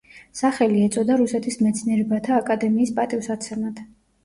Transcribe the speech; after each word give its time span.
სახელი 0.37 0.79
ეწოდა 0.85 1.17
რუსეთის 1.19 1.59
მეცნიერებათა 1.67 2.35
აკადემიის 2.41 2.97
პატივსაცემად. 3.01 3.87